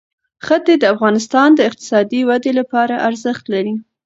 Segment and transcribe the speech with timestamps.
[0.45, 3.73] ښتې د افغانستان د اقتصادي ودې لپاره ارزښت لري.